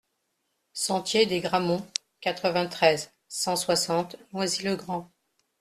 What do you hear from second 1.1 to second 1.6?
des